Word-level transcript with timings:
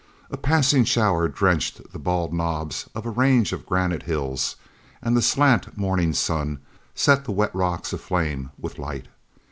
A 0.31 0.35
passing 0.37 0.83
shower 0.83 1.27
drenched 1.27 1.93
the 1.93 1.99
bald 1.99 2.33
knobs 2.33 2.89
of 2.95 3.05
a 3.05 3.11
range 3.11 3.53
of 3.53 3.67
granite 3.67 4.01
hills 4.01 4.55
and 4.99 5.15
the 5.15 5.21
slant 5.21 5.77
morning 5.77 6.11
sun 6.13 6.57
set 6.95 7.25
the 7.25 7.31
wet 7.31 7.53
rocks 7.53 7.93
aflame 7.93 8.49
with 8.57 8.79
light. 8.79 9.05